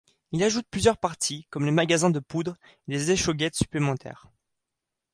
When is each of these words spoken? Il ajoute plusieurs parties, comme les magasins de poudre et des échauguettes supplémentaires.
Il 0.31 0.41
ajoute 0.41 0.65
plusieurs 0.71 0.97
parties, 0.97 1.45
comme 1.51 1.63
les 1.65 1.69
magasins 1.71 2.09
de 2.09 2.17
poudre 2.17 2.57
et 2.87 2.91
des 2.93 3.11
échauguettes 3.11 3.53
supplémentaires. 3.53 4.31